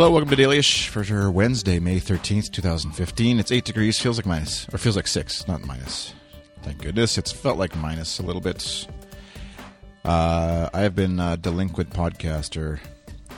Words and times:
Hello, 0.00 0.12
welcome 0.12 0.30
to 0.30 0.36
Dailyish 0.36 0.88
for 0.88 1.30
Wednesday, 1.30 1.78
May 1.78 2.00
13th, 2.00 2.50
2015. 2.52 3.38
It's 3.38 3.52
8 3.52 3.62
degrees, 3.66 3.98
feels 3.98 4.16
like 4.16 4.24
minus, 4.24 4.66
or 4.72 4.78
feels 4.78 4.96
like 4.96 5.06
6, 5.06 5.46
not 5.46 5.62
minus. 5.66 6.14
Thank 6.62 6.78
goodness. 6.78 7.18
It's 7.18 7.30
felt 7.30 7.58
like 7.58 7.76
minus 7.76 8.18
a 8.18 8.22
little 8.22 8.40
bit. 8.40 8.86
Uh, 10.02 10.70
I 10.72 10.80
have 10.80 10.94
been 10.94 11.16
delinquent 11.42 11.90
podcaster, 11.90 12.80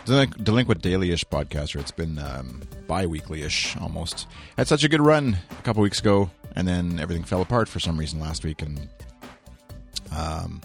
delinquent 0.05 0.83
dailyish 0.83 1.25
podcaster. 1.25 1.81
It's 1.81 1.91
been 1.91 2.21
um, 2.21 2.63
bi 2.87 3.07
weekly 3.07 3.43
ish 3.43 3.77
almost. 3.79 4.29
Had 4.57 4.69
such 4.69 4.85
a 4.85 4.89
good 4.89 5.01
run 5.01 5.39
a 5.51 5.63
couple 5.63 5.83
weeks 5.83 5.99
ago, 5.99 6.31
and 6.55 6.69
then 6.69 7.01
everything 7.01 7.25
fell 7.25 7.43
apart 7.43 7.69
for 7.69 7.81
some 7.81 7.99
reason 7.99 8.21
last 8.21 8.45
week. 8.45 8.63
And 8.63 8.89
um, 10.17 10.61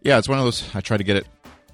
yeah, 0.00 0.16
it's 0.16 0.26
one 0.26 0.38
of 0.38 0.44
those. 0.46 0.74
I 0.74 0.80
try 0.80 0.96
to 0.96 1.04
get 1.04 1.16
it 1.16 1.26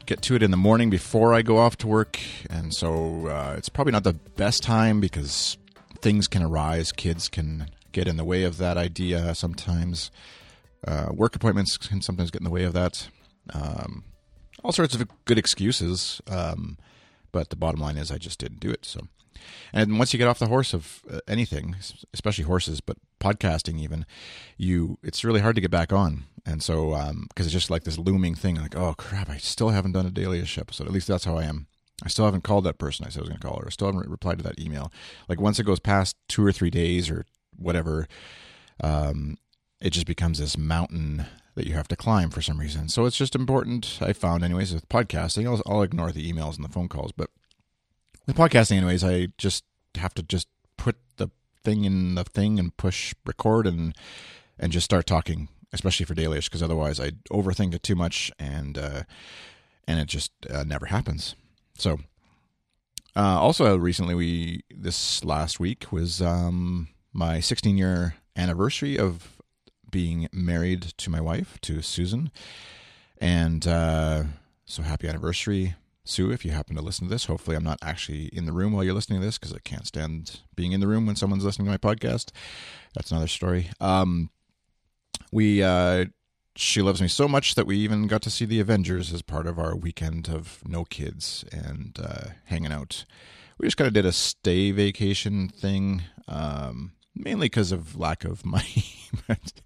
get 0.08 0.22
to 0.22 0.34
it 0.34 0.42
in 0.42 0.50
the 0.50 0.56
morning 0.56 0.88
before 0.88 1.34
I 1.34 1.42
go 1.42 1.58
off 1.58 1.76
to 1.76 1.86
work, 1.86 2.18
and 2.48 2.74
so 2.74 3.26
uh, 3.26 3.54
it's 3.58 3.68
probably 3.68 3.92
not 3.92 4.04
the 4.04 4.14
best 4.14 4.62
time 4.62 5.00
because 5.00 5.58
things 6.00 6.26
can 6.26 6.42
arise. 6.42 6.92
Kids 6.92 7.28
can 7.28 7.68
get 7.92 8.08
in 8.08 8.16
the 8.16 8.24
way 8.24 8.44
of 8.44 8.56
that 8.56 8.78
idea 8.78 9.34
sometimes. 9.34 10.10
Uh, 10.86 11.08
work 11.12 11.36
appointments 11.36 11.76
can 11.76 12.00
sometimes 12.00 12.30
get 12.30 12.40
in 12.40 12.44
the 12.44 12.50
way 12.50 12.64
of 12.64 12.72
that. 12.72 13.08
Um, 13.52 14.02
all 14.64 14.72
sorts 14.72 14.94
of 14.94 15.06
good 15.26 15.36
excuses, 15.36 16.22
um, 16.26 16.78
but 17.32 17.50
the 17.50 17.56
bottom 17.56 17.80
line 17.80 17.96
is 17.96 18.10
I 18.10 18.18
just 18.18 18.38
didn't 18.38 18.60
do 18.60 18.70
it. 18.70 18.84
So 18.84 19.08
and 19.72 19.98
once 19.98 20.12
you 20.12 20.18
get 20.18 20.28
off 20.28 20.38
the 20.38 20.46
horse 20.46 20.74
of 20.74 21.02
uh, 21.10 21.20
anything, 21.28 21.76
especially 22.12 22.44
horses, 22.44 22.80
but 22.80 22.96
podcasting 23.20 23.78
even, 23.80 24.06
you 24.56 24.98
it's 25.02 25.24
really 25.24 25.40
hard 25.40 25.54
to 25.56 25.60
get 25.60 25.70
back 25.70 25.92
on. 25.92 26.24
And 26.46 26.62
so 26.62 26.90
because 26.90 27.10
um, 27.10 27.28
it's 27.36 27.50
just 27.50 27.70
like 27.70 27.84
this 27.84 27.98
looming 27.98 28.34
thing, 28.34 28.56
like 28.56 28.76
oh 28.76 28.94
crap, 28.94 29.28
I 29.28 29.36
still 29.36 29.70
haven't 29.70 29.92
done 29.92 30.06
a 30.06 30.10
dailyish 30.10 30.58
episode. 30.58 30.86
At 30.86 30.92
least 30.92 31.08
that's 31.08 31.24
how 31.24 31.36
I 31.36 31.44
am. 31.44 31.66
I 32.04 32.08
still 32.08 32.24
haven't 32.24 32.44
called 32.44 32.64
that 32.64 32.78
person 32.78 33.04
I 33.04 33.08
said 33.08 33.20
I 33.20 33.22
was 33.22 33.28
going 33.30 33.40
to 33.40 33.46
call 33.46 33.58
her. 33.58 33.66
I 33.66 33.70
still 33.70 33.88
haven't 33.88 34.08
replied 34.08 34.38
to 34.38 34.44
that 34.44 34.60
email. 34.60 34.92
Like 35.28 35.40
once 35.40 35.58
it 35.58 35.64
goes 35.64 35.80
past 35.80 36.16
two 36.28 36.44
or 36.46 36.52
three 36.52 36.70
days 36.70 37.10
or 37.10 37.26
whatever, 37.56 38.06
um, 38.82 39.36
it 39.80 39.90
just 39.90 40.06
becomes 40.06 40.38
this 40.38 40.56
mountain 40.56 41.26
that 41.58 41.66
you 41.66 41.74
have 41.74 41.88
to 41.88 41.96
climb 41.96 42.30
for 42.30 42.40
some 42.40 42.60
reason. 42.60 42.88
So 42.88 43.04
it's 43.04 43.16
just 43.16 43.34
important. 43.34 43.98
I 44.00 44.12
found, 44.12 44.44
anyways, 44.44 44.72
with 44.72 44.88
podcasting, 44.88 45.44
I'll, 45.44 45.60
I'll 45.66 45.82
ignore 45.82 46.12
the 46.12 46.32
emails 46.32 46.54
and 46.54 46.64
the 46.64 46.72
phone 46.72 46.88
calls, 46.88 47.10
but 47.10 47.30
with 48.26 48.36
podcasting, 48.36 48.76
anyways, 48.76 49.02
I 49.02 49.28
just 49.38 49.64
have 49.96 50.14
to 50.14 50.22
just 50.22 50.46
put 50.76 50.96
the 51.16 51.30
thing 51.64 51.84
in 51.84 52.14
the 52.14 52.22
thing 52.22 52.60
and 52.60 52.76
push 52.76 53.12
record 53.26 53.66
and 53.66 53.94
and 54.56 54.70
just 54.70 54.84
start 54.84 55.06
talking, 55.06 55.48
especially 55.72 56.06
for 56.06 56.14
dailyish, 56.14 56.44
because 56.44 56.62
otherwise 56.62 57.00
I 57.00 57.10
overthink 57.32 57.74
it 57.74 57.82
too 57.82 57.96
much 57.96 58.30
and 58.38 58.78
uh, 58.78 59.02
and 59.88 59.98
it 59.98 60.06
just 60.06 60.30
uh, 60.48 60.62
never 60.62 60.86
happens. 60.86 61.34
So, 61.76 61.98
uh, 63.16 63.40
also 63.40 63.76
recently, 63.76 64.14
we 64.14 64.62
this 64.70 65.24
last 65.24 65.58
week 65.58 65.90
was 65.90 66.22
um, 66.22 66.88
my 67.12 67.40
16 67.40 67.76
year 67.76 68.14
anniversary 68.36 68.96
of 68.96 69.37
being 69.90 70.28
married 70.32 70.82
to 70.82 71.10
my 71.10 71.20
wife, 71.20 71.58
to 71.62 71.82
Susan, 71.82 72.30
and 73.20 73.66
uh, 73.66 74.24
so 74.66 74.82
happy 74.82 75.08
anniversary. 75.08 75.74
Sue, 76.04 76.30
if 76.30 76.42
you 76.42 76.52
happen 76.52 76.74
to 76.74 76.80
listen 76.80 77.06
to 77.06 77.10
this, 77.10 77.26
hopefully 77.26 77.54
I'm 77.54 77.64
not 77.64 77.78
actually 77.82 78.26
in 78.28 78.46
the 78.46 78.52
room 78.52 78.72
while 78.72 78.82
you're 78.82 78.94
listening 78.94 79.20
to 79.20 79.26
this 79.26 79.36
because 79.36 79.52
I 79.52 79.58
can't 79.58 79.86
stand 79.86 80.40
being 80.56 80.72
in 80.72 80.80
the 80.80 80.86
room 80.86 81.04
when 81.04 81.16
someone's 81.16 81.44
listening 81.44 81.66
to 81.66 81.70
my 81.70 81.76
podcast. 81.76 82.30
That's 82.94 83.10
another 83.10 83.26
story. 83.26 83.70
Um, 83.78 84.30
we 85.30 85.62
uh, 85.62 86.06
she 86.56 86.82
loves 86.82 87.00
me 87.00 87.08
so 87.08 87.28
much 87.28 87.54
that 87.54 87.66
we 87.66 87.76
even 87.76 88.08
got 88.08 88.22
to 88.22 88.30
see 88.30 88.44
the 88.44 88.58
Avengers 88.58 89.12
as 89.12 89.22
part 89.22 89.46
of 89.46 89.58
our 89.58 89.76
weekend 89.76 90.28
of 90.28 90.60
no 90.66 90.84
kids 90.84 91.44
and 91.52 91.96
uh, 92.02 92.30
hanging 92.46 92.72
out. 92.72 93.04
We 93.58 93.66
just 93.66 93.76
kind 93.76 93.86
of 93.86 93.94
did 93.94 94.06
a 94.06 94.12
stay 94.12 94.72
vacation 94.72 95.48
thing, 95.48 96.02
um, 96.26 96.92
mainly 97.18 97.46
because 97.46 97.72
of 97.72 97.98
lack 97.98 98.24
of 98.24 98.44
money. 98.46 98.94
it 99.28 99.62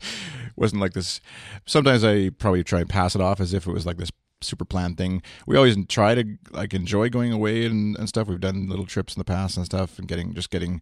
wasn't 0.57 0.81
like 0.81 0.93
this. 0.93 1.21
Sometimes 1.67 2.05
I 2.05 2.31
probably 2.31 2.65
try 2.65 2.81
and 2.81 2.89
pass 2.89 3.15
it 3.15 3.21
off 3.21 3.41
as 3.41 3.55
if 3.55 3.67
it 3.67 3.73
was 3.73 3.87
like 3.87 3.99
this 3.99 4.11
super 4.43 4.65
planned 4.65 4.99
thing. 4.99 5.23
We 5.47 5.57
always 5.57 5.77
try 5.87 6.15
to 6.15 6.25
like 6.51 6.75
enjoy 6.75 7.09
going 7.09 7.33
away 7.33 7.65
and, 7.65 7.97
and 7.97 8.09
stuff. 8.09 8.29
We've 8.29 8.41
done 8.41 8.69
little 8.69 8.87
trips 8.87 9.15
in 9.15 9.21
the 9.21 9.25
past 9.25 9.57
and 9.57 9.67
stuff, 9.67 9.99
and 9.99 10.09
getting 10.09 10.35
just 10.35 10.51
getting. 10.51 10.81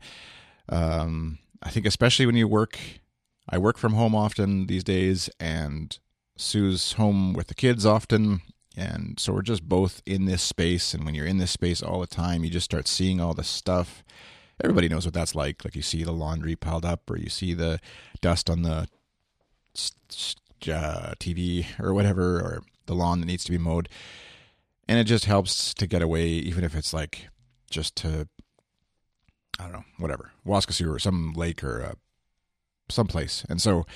Um, 0.68 1.38
I 1.62 1.70
think 1.70 1.86
especially 1.86 2.26
when 2.26 2.36
you 2.36 2.48
work, 2.48 2.78
I 3.48 3.58
work 3.58 3.76
from 3.76 3.94
home 3.94 4.14
often 4.14 4.66
these 4.66 4.84
days, 4.84 5.28
and 5.38 5.98
Sue's 6.36 6.94
home 6.94 7.32
with 7.32 7.48
the 7.48 7.54
kids 7.54 7.84
often, 7.84 8.40
and 8.76 9.18
so 9.18 9.32
we're 9.32 9.42
just 9.42 9.68
both 9.68 10.02
in 10.06 10.24
this 10.24 10.42
space. 10.42 10.94
And 10.94 11.04
when 11.04 11.14
you're 11.14 11.26
in 11.26 11.38
this 11.38 11.50
space 11.50 11.82
all 11.82 12.00
the 12.00 12.06
time, 12.06 12.44
you 12.44 12.50
just 12.50 12.64
start 12.64 12.88
seeing 12.88 13.20
all 13.20 13.34
the 13.34 13.44
stuff. 13.44 14.02
Everybody 14.62 14.88
knows 14.88 15.04
what 15.04 15.14
that's 15.14 15.34
like. 15.34 15.64
Like 15.64 15.74
you 15.74 15.82
see 15.82 16.04
the 16.04 16.12
laundry 16.12 16.56
piled 16.56 16.84
up, 16.84 17.08
or 17.10 17.16
you 17.16 17.28
see 17.28 17.54
the 17.54 17.80
dust 18.20 18.50
on 18.50 18.62
the 18.62 18.88
uh, 20.68 21.14
TV 21.18 21.66
or 21.78 21.94
whatever, 21.94 22.40
or 22.40 22.62
the 22.86 22.94
lawn 22.94 23.20
that 23.20 23.26
needs 23.26 23.44
to 23.44 23.50
be 23.50 23.58
mowed. 23.58 23.88
And 24.88 24.98
it 24.98 25.04
just 25.04 25.24
helps 25.24 25.72
to 25.74 25.86
get 25.86 26.02
away, 26.02 26.26
even 26.26 26.64
if 26.64 26.74
it's 26.74 26.92
like 26.92 27.28
just 27.70 27.94
to, 27.96 28.28
I 29.58 29.64
don't 29.64 29.72
know, 29.72 29.84
whatever, 29.98 30.32
Waskesiu 30.44 30.92
or 30.94 30.98
some 30.98 31.32
lake 31.34 31.62
or 31.62 31.82
uh, 31.82 31.94
someplace. 32.88 33.44
And 33.48 33.62
so 33.62 33.86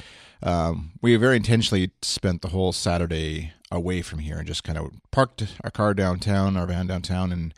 um, 0.42 0.92
we 1.02 1.16
very 1.16 1.36
intentionally 1.36 1.90
spent 2.02 2.42
the 2.42 2.48
whole 2.48 2.72
Saturday 2.72 3.52
away 3.70 4.02
from 4.02 4.20
here 4.20 4.38
and 4.38 4.46
just 4.46 4.62
kind 4.62 4.78
of 4.78 4.92
parked 5.10 5.44
our 5.64 5.70
car 5.70 5.94
downtown, 5.94 6.56
our 6.56 6.66
van 6.66 6.86
downtown, 6.86 7.32
and 7.32 7.52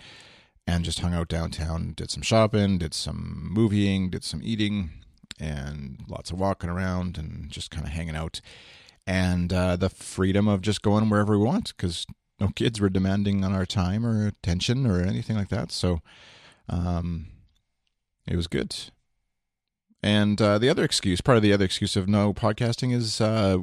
and 0.67 0.85
just 0.85 1.01
hung 1.01 1.15
out 1.15 1.29
downtown. 1.29 1.93
Did 1.95 2.11
some 2.11 2.23
shopping, 2.23 2.79
did 2.79 2.95
some 2.95 3.53
movieing, 3.55 4.11
did 4.11 4.25
some 4.25 4.41
eating, 4.43 4.91
and 5.39 6.01
lots 6.09 6.31
of 6.31 6.39
walking 6.39 6.71
around 6.71 7.19
and 7.19 7.51
just 7.51 7.71
kind 7.71 7.87
of 7.87 7.93
hanging 7.93 8.17
out 8.17 8.41
and 9.07 9.53
uh, 9.53 9.77
the 9.77 9.89
freedom 9.89 10.49
of 10.49 10.61
just 10.61 10.83
going 10.83 11.09
wherever 11.09 11.39
we 11.39 11.45
want 11.45 11.77
because 11.77 12.07
no 12.41 12.49
kids 12.49 12.81
were 12.81 12.91
demanding 12.91 13.45
on 13.45 13.55
our 13.55 13.67
time 13.67 14.05
or 14.05 14.27
attention 14.27 14.87
or 14.87 15.01
anything 15.01 15.37
like 15.37 15.49
that. 15.49 15.71
So 15.71 16.01
um, 16.69 17.29
it 18.27 18.37
was 18.37 18.47
good. 18.47 18.75
And 20.07 20.41
uh, 20.41 20.59
the 20.59 20.69
other 20.69 20.85
excuse, 20.85 21.21
part 21.21 21.37
of 21.37 21.43
the 21.43 21.53
other 21.53 21.65
excuse 21.65 21.97
of 21.97 22.07
no 22.07 22.33
podcasting 22.33 22.95
is, 22.95 23.21
uh, 23.21 23.59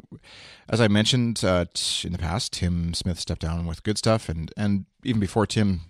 as 0.67 0.81
I 0.81 0.89
mentioned 0.89 1.41
uh, 1.41 1.63
in 2.03 2.11
the 2.11 2.17
past, 2.17 2.51
Tim 2.51 2.93
Smith 2.93 3.17
stepped 3.17 3.39
down 3.39 3.65
with 3.65 3.81
good 3.83 3.97
stuff, 3.97 4.27
and 4.27 4.51
and 4.57 4.83
even 5.05 5.21
before 5.21 5.47
Tim 5.47 5.83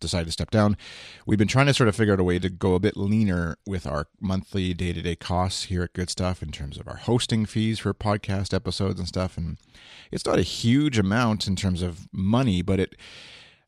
decided 0.00 0.24
to 0.24 0.32
step 0.32 0.50
down, 0.50 0.78
we've 1.26 1.38
been 1.38 1.48
trying 1.48 1.66
to 1.66 1.74
sort 1.74 1.90
of 1.90 1.94
figure 1.96 2.14
out 2.14 2.20
a 2.20 2.24
way 2.24 2.38
to 2.38 2.48
go 2.48 2.74
a 2.74 2.80
bit 2.80 2.96
leaner 2.96 3.58
with 3.66 3.86
our 3.86 4.06
monthly 4.22 4.72
day 4.72 4.94
to 4.94 5.02
day 5.02 5.16
costs 5.16 5.64
here 5.64 5.82
at 5.82 5.92
Good 5.92 6.08
Stuff 6.08 6.42
in 6.42 6.50
terms 6.50 6.78
of 6.78 6.88
our 6.88 6.96
hosting 6.96 7.44
fees 7.44 7.78
for 7.80 7.92
podcast 7.92 8.54
episodes 8.54 8.98
and 8.98 9.06
stuff. 9.06 9.36
And 9.36 9.58
it's 10.10 10.24
not 10.24 10.38
a 10.38 10.42
huge 10.42 10.98
amount 10.98 11.46
in 11.46 11.56
terms 11.56 11.82
of 11.82 12.08
money, 12.10 12.62
but 12.62 12.80
it 12.80 12.96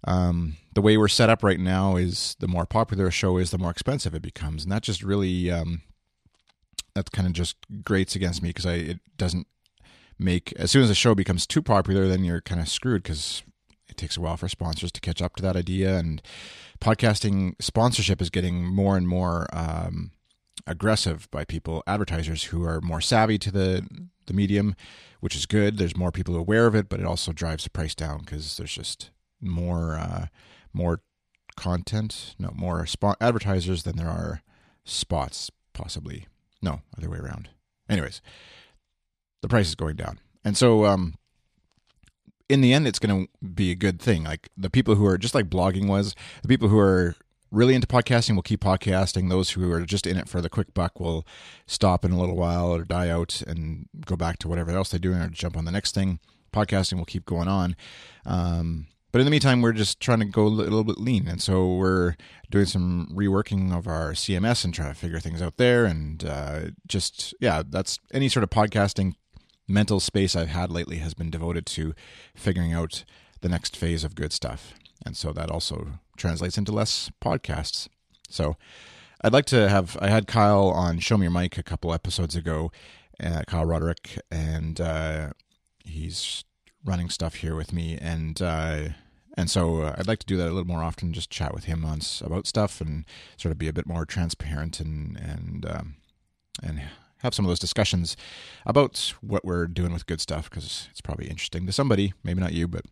um, 0.04 0.56
the 0.72 0.80
way 0.80 0.96
we're 0.96 1.08
set 1.08 1.28
up 1.28 1.42
right 1.42 1.60
now 1.60 1.96
is 1.96 2.36
the 2.40 2.48
more 2.48 2.64
popular 2.64 3.08
a 3.08 3.10
show 3.10 3.36
is, 3.36 3.50
the 3.50 3.58
more 3.58 3.70
expensive 3.70 4.14
it 4.14 4.22
becomes, 4.22 4.62
and 4.62 4.72
that 4.72 4.82
just 4.82 5.02
really 5.02 5.50
um, 5.50 5.82
that 6.94 7.12
kind 7.12 7.26
of 7.26 7.32
just 7.32 7.56
grates 7.84 8.14
against 8.14 8.42
me 8.42 8.50
because 8.50 8.66
I 8.66 8.74
it 8.74 9.00
doesn't 9.16 9.46
make 10.18 10.52
as 10.56 10.70
soon 10.70 10.82
as 10.82 10.90
a 10.90 10.94
show 10.94 11.14
becomes 11.14 11.46
too 11.46 11.62
popular, 11.62 12.08
then 12.08 12.24
you're 12.24 12.40
kind 12.40 12.60
of 12.60 12.68
screwed 12.68 13.02
because 13.02 13.42
it 13.88 13.96
takes 13.96 14.16
a 14.16 14.20
while 14.20 14.36
for 14.36 14.48
sponsors 14.48 14.92
to 14.92 15.00
catch 15.00 15.20
up 15.20 15.36
to 15.36 15.42
that 15.42 15.56
idea, 15.56 15.96
and 15.96 16.22
podcasting 16.80 17.54
sponsorship 17.60 18.20
is 18.22 18.30
getting 18.30 18.64
more 18.64 18.96
and 18.96 19.06
more 19.08 19.46
um, 19.52 20.12
aggressive 20.66 21.30
by 21.30 21.44
people, 21.44 21.82
advertisers 21.86 22.44
who 22.44 22.64
are 22.64 22.80
more 22.80 23.00
savvy 23.00 23.38
to 23.38 23.50
the 23.50 23.86
the 24.26 24.34
medium, 24.34 24.76
which 25.20 25.34
is 25.34 25.46
good. 25.46 25.78
There's 25.78 25.96
more 25.96 26.12
people 26.12 26.36
aware 26.36 26.66
of 26.66 26.74
it, 26.74 26.88
but 26.88 27.00
it 27.00 27.06
also 27.06 27.32
drives 27.32 27.64
the 27.64 27.70
price 27.70 27.94
down 27.94 28.20
because 28.20 28.56
there's 28.56 28.74
just 28.74 29.10
more 29.40 29.96
uh, 29.96 30.26
more 30.72 31.00
content, 31.56 32.34
no 32.38 32.50
more 32.54 32.86
spot 32.86 33.16
advertisers 33.20 33.82
than 33.82 33.96
there 33.96 34.08
are 34.08 34.42
spots, 34.84 35.50
possibly 35.74 36.26
no, 36.62 36.80
other 36.96 37.10
way 37.10 37.18
around. 37.18 37.50
Anyways, 37.88 38.22
the 39.42 39.48
price 39.48 39.68
is 39.68 39.74
going 39.74 39.96
down. 39.96 40.20
And 40.44 40.56
so 40.56 40.86
um 40.86 41.14
in 42.48 42.60
the 42.60 42.72
end 42.72 42.86
it's 42.86 42.98
going 42.98 43.26
to 43.26 43.46
be 43.46 43.70
a 43.70 43.74
good 43.74 44.00
thing. 44.00 44.24
Like 44.24 44.50
the 44.56 44.70
people 44.70 44.94
who 44.94 45.06
are 45.06 45.16
just 45.16 45.34
like 45.34 45.48
blogging 45.48 45.88
was, 45.88 46.14
the 46.42 46.48
people 46.48 46.68
who 46.68 46.78
are 46.78 47.14
really 47.50 47.74
into 47.74 47.86
podcasting 47.86 48.34
will 48.34 48.42
keep 48.42 48.60
podcasting. 48.60 49.28
Those 49.28 49.50
who 49.50 49.70
are 49.72 49.82
just 49.82 50.06
in 50.06 50.16
it 50.16 50.28
for 50.28 50.40
the 50.40 50.50
quick 50.50 50.74
buck 50.74 51.00
will 51.00 51.26
stop 51.66 52.04
in 52.04 52.12
a 52.12 52.18
little 52.18 52.36
while 52.36 52.74
or 52.74 52.84
die 52.84 53.08
out 53.08 53.42
and 53.42 53.88
go 54.04 54.16
back 54.16 54.38
to 54.38 54.48
whatever 54.48 54.70
else 54.72 54.90
they're 54.90 54.98
doing 54.98 55.20
or 55.20 55.28
jump 55.28 55.56
on 55.56 55.64
the 55.64 55.72
next 55.72 55.94
thing. 55.94 56.18
Podcasting 56.52 56.98
will 56.98 57.04
keep 57.04 57.24
going 57.24 57.48
on. 57.48 57.76
Um, 58.26 58.86
but 59.12 59.20
in 59.20 59.26
the 59.26 59.30
meantime, 59.30 59.60
we're 59.62 59.72
just 59.72 60.00
trying 60.00 60.20
to 60.20 60.24
go 60.24 60.46
a 60.46 60.48
little 60.48 60.84
bit 60.84 60.98
lean. 60.98 61.28
And 61.28 61.40
so 61.40 61.74
we're 61.74 62.16
doing 62.50 62.64
some 62.66 63.08
reworking 63.12 63.76
of 63.76 63.86
our 63.86 64.12
CMS 64.12 64.64
and 64.64 64.72
trying 64.72 64.88
to 64.88 64.98
figure 64.98 65.20
things 65.20 65.42
out 65.42 65.58
there. 65.58 65.84
And 65.84 66.24
uh, 66.24 66.60
just, 66.86 67.34
yeah, 67.38 67.62
that's 67.68 67.98
any 68.12 68.28
sort 68.28 68.42
of 68.42 68.50
podcasting 68.50 69.14
mental 69.68 70.00
space 70.00 70.34
I've 70.34 70.48
had 70.48 70.70
lately 70.70 70.96
has 70.98 71.14
been 71.14 71.30
devoted 71.30 71.66
to 71.66 71.94
figuring 72.34 72.72
out 72.72 73.04
the 73.42 73.48
next 73.48 73.76
phase 73.76 74.02
of 74.02 74.14
good 74.14 74.32
stuff. 74.32 74.74
and 75.04 75.16
so 75.16 75.32
that 75.32 75.50
also 75.50 75.98
translates 76.16 76.58
into 76.58 76.72
less 76.72 77.10
podcasts. 77.20 77.88
So 78.28 78.56
I'd 79.22 79.32
like 79.32 79.46
to 79.46 79.68
have. 79.68 79.96
I 80.00 80.08
had 80.08 80.26
Kyle 80.26 80.68
on 80.68 80.98
Show 80.98 81.16
Me 81.16 81.24
Your 81.24 81.32
Mic 81.32 81.58
a 81.58 81.62
couple 81.62 81.92
episodes 81.92 82.34
ago, 82.34 82.72
uh, 83.22 83.42
Kyle 83.46 83.64
Roderick, 83.64 84.18
and 84.30 84.80
uh, 84.80 85.30
he's 85.84 86.44
running 86.84 87.08
stuff 87.08 87.36
here 87.36 87.54
with 87.54 87.72
me, 87.72 87.98
and 88.00 88.40
uh, 88.40 88.88
and 89.36 89.50
so 89.50 89.82
uh, 89.82 89.94
I'd 89.96 90.08
like 90.08 90.18
to 90.20 90.26
do 90.26 90.36
that 90.36 90.46
a 90.46 90.52
little 90.52 90.66
more 90.66 90.82
often. 90.82 91.12
Just 91.12 91.30
chat 91.30 91.54
with 91.54 91.64
him 91.64 91.84
on 91.84 92.00
about 92.22 92.46
stuff 92.46 92.80
and 92.80 93.04
sort 93.36 93.52
of 93.52 93.58
be 93.58 93.68
a 93.68 93.72
bit 93.72 93.86
more 93.86 94.04
transparent 94.04 94.80
and 94.80 95.16
and 95.16 95.66
um, 95.66 95.96
and 96.62 96.82
have 97.18 97.34
some 97.34 97.44
of 97.44 97.48
those 97.48 97.58
discussions 97.58 98.16
about 98.66 99.14
what 99.20 99.44
we're 99.44 99.66
doing 99.66 99.92
with 99.92 100.06
good 100.06 100.20
stuff 100.20 100.50
because 100.50 100.88
it's 100.90 101.00
probably 101.00 101.28
interesting 101.28 101.66
to 101.66 101.72
somebody, 101.72 102.12
maybe 102.24 102.40
not 102.40 102.52
you, 102.52 102.66
but 102.66 102.84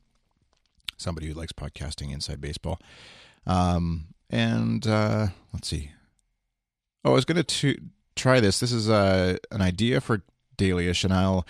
somebody 0.97 1.27
who 1.27 1.35
likes 1.35 1.53
podcasting 1.53 2.13
inside 2.13 2.41
baseball. 2.41 2.81
Um, 3.47 4.15
and 4.29 4.87
uh, 4.87 5.29
let's 5.53 5.67
see. 5.67 5.91
Oh, 7.05 7.11
I 7.11 7.15
was 7.15 7.25
going 7.25 7.43
to 7.43 7.77
try 8.15 8.39
this. 8.39 8.61
This 8.61 8.71
is 8.71 8.89
uh, 8.89 9.37
an 9.51 9.63
idea 9.63 10.01
for 10.01 10.23
Dailyish, 10.57 11.03
and 11.03 11.13
I'll 11.13 11.47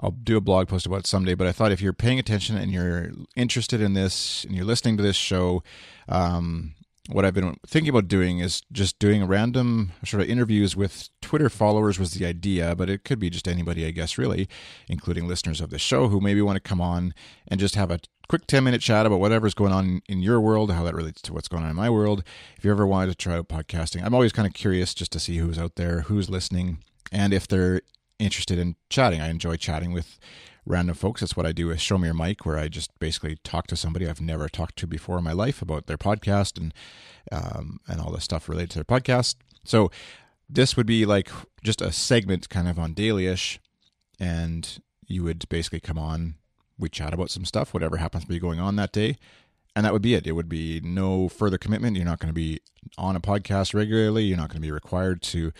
I'll 0.00 0.10
do 0.10 0.36
a 0.36 0.40
blog 0.40 0.68
post 0.68 0.86
about 0.86 1.00
it 1.00 1.06
someday. 1.06 1.34
But 1.34 1.46
I 1.46 1.52
thought 1.52 1.72
if 1.72 1.80
you're 1.80 1.92
paying 1.92 2.18
attention 2.18 2.56
and 2.56 2.72
you're 2.72 3.10
interested 3.36 3.80
in 3.80 3.94
this 3.94 4.44
and 4.44 4.56
you're 4.56 4.64
listening 4.64 4.96
to 4.96 5.02
this 5.02 5.16
show, 5.16 5.62
um, 6.08 6.74
what 7.08 7.24
I've 7.24 7.34
been 7.34 7.56
thinking 7.66 7.90
about 7.90 8.08
doing 8.08 8.38
is 8.38 8.62
just 8.72 8.98
doing 8.98 9.24
random 9.24 9.92
sort 10.04 10.22
of 10.22 10.28
interviews 10.28 10.76
with 10.76 11.08
Twitter 11.20 11.48
followers 11.48 11.98
was 11.98 12.12
the 12.12 12.24
idea, 12.24 12.74
but 12.76 12.88
it 12.88 13.04
could 13.04 13.18
be 13.18 13.30
just 13.30 13.48
anybody, 13.48 13.84
I 13.84 13.90
guess, 13.90 14.16
really, 14.16 14.48
including 14.88 15.26
listeners 15.26 15.60
of 15.60 15.70
the 15.70 15.78
show 15.78 16.08
who 16.08 16.20
maybe 16.20 16.40
want 16.40 16.56
to 16.56 16.60
come 16.60 16.80
on 16.80 17.14
and 17.48 17.58
just 17.58 17.74
have 17.74 17.90
a 17.90 18.00
quick 18.28 18.46
10 18.46 18.62
minute 18.62 18.80
chat 18.80 19.06
about 19.06 19.18
whatever's 19.18 19.54
going 19.54 19.72
on 19.72 20.02
in 20.08 20.20
your 20.20 20.40
world, 20.40 20.70
how 20.70 20.84
that 20.84 20.94
relates 20.94 21.20
to 21.22 21.32
what's 21.32 21.48
going 21.48 21.64
on 21.64 21.70
in 21.70 21.76
my 21.76 21.90
world. 21.90 22.22
If 22.56 22.64
you 22.64 22.70
ever 22.70 22.86
wanted 22.86 23.08
to 23.08 23.16
try 23.16 23.36
out 23.36 23.48
podcasting, 23.48 24.04
I'm 24.04 24.14
always 24.14 24.32
kind 24.32 24.46
of 24.46 24.54
curious 24.54 24.94
just 24.94 25.12
to 25.12 25.20
see 25.20 25.38
who's 25.38 25.58
out 25.58 25.74
there, 25.74 26.02
who's 26.02 26.30
listening, 26.30 26.78
and 27.10 27.32
if 27.34 27.48
they're 27.48 27.82
interested 28.20 28.58
in 28.58 28.76
chatting. 28.88 29.20
I 29.20 29.28
enjoy 29.28 29.56
chatting 29.56 29.92
with 29.92 30.18
random 30.66 30.94
folks. 30.94 31.20
That's 31.20 31.36
what 31.36 31.46
I 31.46 31.52
do 31.52 31.66
with 31.68 31.80
Show 31.80 31.98
Me 31.98 32.06
Your 32.06 32.14
Mic, 32.14 32.44
where 32.44 32.58
I 32.58 32.68
just 32.68 32.96
basically 32.98 33.38
talk 33.42 33.66
to 33.68 33.76
somebody 33.76 34.06
I've 34.06 34.20
never 34.20 34.48
talked 34.48 34.76
to 34.76 34.86
before 34.86 35.18
in 35.18 35.24
my 35.24 35.32
life 35.32 35.62
about 35.62 35.86
their 35.86 35.98
podcast 35.98 36.58
and 36.58 36.74
um, 37.32 37.80
and 37.88 38.00
all 38.00 38.12
the 38.12 38.20
stuff 38.20 38.48
related 38.48 38.70
to 38.70 38.78
their 38.78 38.84
podcast. 38.84 39.36
So 39.64 39.90
this 40.48 40.76
would 40.76 40.86
be 40.86 41.06
like 41.06 41.30
just 41.62 41.80
a 41.80 41.92
segment 41.92 42.48
kind 42.48 42.68
of 42.68 42.78
on 42.78 42.94
Dailyish, 42.94 43.58
and 44.18 44.78
you 45.06 45.24
would 45.24 45.48
basically 45.48 45.80
come 45.80 45.98
on. 45.98 46.34
We 46.78 46.88
chat 46.88 47.12
about 47.12 47.30
some 47.30 47.44
stuff, 47.44 47.74
whatever 47.74 47.98
happens 47.98 48.24
to 48.24 48.28
be 48.28 48.38
going 48.38 48.58
on 48.58 48.76
that 48.76 48.92
day, 48.92 49.18
and 49.76 49.84
that 49.84 49.92
would 49.92 50.02
be 50.02 50.14
it. 50.14 50.26
It 50.26 50.32
would 50.32 50.48
be 50.48 50.80
no 50.82 51.28
further 51.28 51.58
commitment. 51.58 51.96
You're 51.96 52.06
not 52.06 52.20
going 52.20 52.30
to 52.30 52.34
be 52.34 52.60
on 52.96 53.16
a 53.16 53.20
podcast 53.20 53.74
regularly. 53.74 54.24
You're 54.24 54.38
not 54.38 54.48
going 54.48 54.62
to 54.62 54.66
be 54.66 54.72
required 54.72 55.22
to 55.22 55.52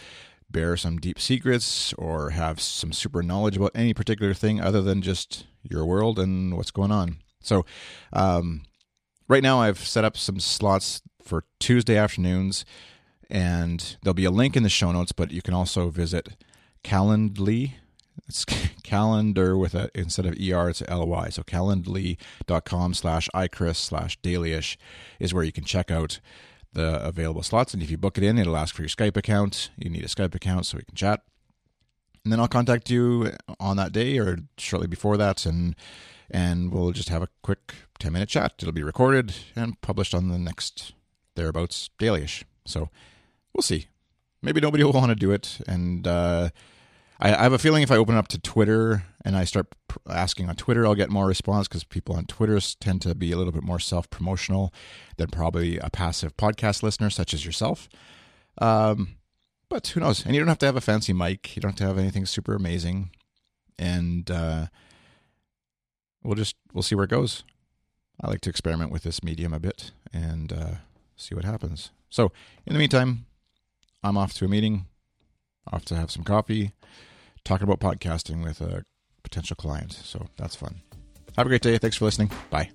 bear 0.52 0.76
some 0.76 0.98
deep 0.98 1.18
secrets 1.18 1.92
or 1.94 2.30
have 2.30 2.60
some 2.60 2.92
super 2.92 3.22
knowledge 3.22 3.56
about 3.56 3.72
any 3.74 3.94
particular 3.94 4.34
thing 4.34 4.60
other 4.60 4.82
than 4.82 5.02
just 5.02 5.46
your 5.62 5.84
world 5.84 6.18
and 6.18 6.56
what's 6.56 6.70
going 6.70 6.90
on. 6.90 7.18
So, 7.40 7.64
um, 8.12 8.62
right 9.28 9.42
now 9.42 9.60
I've 9.60 9.78
set 9.78 10.04
up 10.04 10.16
some 10.16 10.40
slots 10.40 11.02
for 11.22 11.44
Tuesday 11.58 11.96
afternoons, 11.96 12.64
and 13.30 13.96
there'll 14.02 14.14
be 14.14 14.24
a 14.24 14.30
link 14.30 14.56
in 14.56 14.62
the 14.62 14.68
show 14.68 14.92
notes, 14.92 15.12
but 15.12 15.30
you 15.30 15.42
can 15.42 15.54
also 15.54 15.88
visit 15.90 16.30
Calendly. 16.84 17.74
It's 18.28 18.44
calendar 18.82 19.56
with 19.56 19.74
a 19.74 19.90
instead 19.94 20.26
of 20.26 20.32
er 20.32 20.68
it's 20.68 20.82
ly 20.82 21.30
so 21.30 21.42
calendly.com 21.42 22.94
slash 22.94 23.28
ichris 23.34 23.76
slash 23.76 24.18
dailyish 24.20 24.76
is 25.18 25.32
where 25.32 25.44
you 25.44 25.52
can 25.52 25.64
check 25.64 25.90
out 25.90 26.20
the 26.72 27.02
available 27.04 27.42
slots. 27.42 27.74
And 27.74 27.82
if 27.82 27.90
you 27.90 27.98
book 27.98 28.18
it 28.18 28.24
in, 28.24 28.38
it'll 28.38 28.56
ask 28.56 28.74
for 28.74 28.82
your 28.82 28.88
Skype 28.88 29.16
account. 29.16 29.70
You 29.76 29.90
need 29.90 30.04
a 30.04 30.08
Skype 30.08 30.34
account 30.34 30.66
so 30.66 30.78
we 30.78 30.84
can 30.84 30.94
chat. 30.94 31.22
And 32.24 32.32
then 32.32 32.40
I'll 32.40 32.48
contact 32.48 32.90
you 32.90 33.32
on 33.58 33.76
that 33.78 33.92
day 33.92 34.18
or 34.18 34.38
shortly 34.58 34.86
before 34.86 35.16
that, 35.16 35.46
and 35.46 35.74
and 36.30 36.70
we'll 36.70 36.92
just 36.92 37.08
have 37.08 37.22
a 37.22 37.28
quick 37.42 37.74
ten 37.98 38.12
minute 38.12 38.28
chat. 38.28 38.54
It'll 38.58 38.72
be 38.72 38.82
recorded 38.82 39.34
and 39.56 39.80
published 39.80 40.14
on 40.14 40.28
the 40.28 40.38
next 40.38 40.92
thereabouts 41.34 41.88
dailyish. 41.98 42.44
So 42.66 42.90
we'll 43.54 43.62
see. 43.62 43.88
Maybe 44.42 44.60
nobody 44.60 44.84
will 44.84 44.92
want 44.92 45.08
to 45.08 45.14
do 45.14 45.30
it, 45.30 45.60
and 45.66 46.06
uh, 46.06 46.50
I, 47.20 47.34
I 47.34 47.42
have 47.42 47.52
a 47.52 47.58
feeling 47.58 47.82
if 47.82 47.90
I 47.90 47.96
open 47.96 48.16
up 48.16 48.28
to 48.28 48.38
Twitter 48.38 49.04
and 49.24 49.36
I 49.36 49.44
start 49.44 49.66
asking 50.08 50.48
on 50.48 50.56
Twitter, 50.56 50.86
I'll 50.86 50.94
get 50.94 51.10
more 51.10 51.26
response 51.26 51.68
because 51.68 51.84
people 51.84 52.16
on 52.16 52.24
Twitter 52.24 52.58
tend 52.80 53.02
to 53.02 53.14
be 53.14 53.30
a 53.30 53.36
little 53.36 53.52
bit 53.52 53.62
more 53.62 53.78
self 53.78 54.08
promotional 54.10 54.72
than 55.18 55.28
probably 55.28 55.78
a 55.78 55.90
passive 55.90 56.36
podcast 56.36 56.82
listener 56.82 57.10
such 57.10 57.34
as 57.34 57.44
yourself. 57.44 57.88
Um, 58.58 59.16
but 59.68 59.86
who 59.88 60.00
knows? 60.00 60.24
And 60.24 60.34
you 60.34 60.40
don't 60.40 60.48
have 60.48 60.58
to 60.58 60.66
have 60.66 60.76
a 60.76 60.80
fancy 60.80 61.12
mic. 61.12 61.54
You 61.54 61.60
don't 61.60 61.72
have 61.72 61.78
to 61.78 61.86
have 61.86 61.98
anything 61.98 62.26
super 62.26 62.54
amazing. 62.54 63.10
And 63.78 64.30
uh, 64.30 64.66
we'll 66.22 66.34
just 66.34 66.56
we'll 66.72 66.82
see 66.82 66.94
where 66.94 67.04
it 67.04 67.10
goes. 67.10 67.44
I 68.22 68.28
like 68.28 68.40
to 68.42 68.50
experiment 68.50 68.90
with 68.90 69.02
this 69.02 69.22
medium 69.22 69.54
a 69.54 69.60
bit 69.60 69.92
and 70.12 70.52
uh, 70.52 70.74
see 71.16 71.34
what 71.34 71.44
happens. 71.44 71.90
So 72.10 72.32
in 72.66 72.72
the 72.72 72.78
meantime, 72.78 73.26
I'm 74.02 74.18
off 74.18 74.34
to 74.34 74.44
a 74.44 74.48
meeting, 74.48 74.86
off 75.72 75.84
to 75.86 75.96
have 75.96 76.10
some 76.10 76.24
coffee 76.24 76.72
talking 77.44 77.68
about 77.68 77.80
podcasting 77.80 78.42
with 78.42 78.60
a 78.60 78.84
potential 79.22 79.56
client. 79.56 79.92
So 79.92 80.26
that's 80.36 80.56
fun. 80.56 80.82
Have 81.36 81.46
a 81.46 81.48
great 81.48 81.62
day. 81.62 81.78
Thanks 81.78 81.96
for 81.96 82.04
listening. 82.04 82.30
Bye. 82.50 82.70